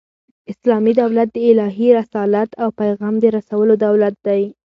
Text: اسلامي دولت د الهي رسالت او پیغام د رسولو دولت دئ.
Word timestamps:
اسلامي 0.51 0.91
دولت 1.01 1.27
د 1.33 1.37
الهي 1.49 1.89
رسالت 1.99 2.49
او 2.61 2.69
پیغام 2.81 3.13
د 3.19 3.25
رسولو 3.37 3.73
دولت 3.85 4.15
دئ. 4.27 4.43